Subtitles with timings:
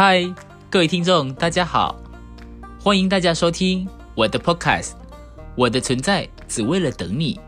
[0.00, 0.32] 嗨，
[0.70, 2.00] 各位听众大家好，
[2.80, 4.92] 欢迎大家收听我的 Podcast
[5.56, 7.40] 我的存在只为了等你。